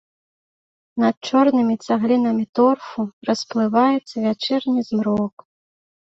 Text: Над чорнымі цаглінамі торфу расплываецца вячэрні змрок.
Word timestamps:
Над 1.01 1.15
чорнымі 1.27 1.75
цаглінамі 1.87 2.45
торфу 2.59 3.01
расплываецца 3.31 4.15
вячэрні 4.25 4.81
змрок. 4.89 5.35